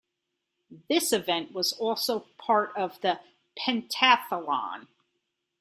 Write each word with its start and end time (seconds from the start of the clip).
This 0.89 1.13
event 1.13 1.53
was 1.53 1.73
also 1.73 2.21
part 2.39 2.75
of 2.75 2.99
the 3.01 3.19
pentathlon. 3.55 4.87